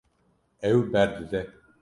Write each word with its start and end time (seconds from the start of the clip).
Ew 0.69 0.79
berdide. 0.91 1.41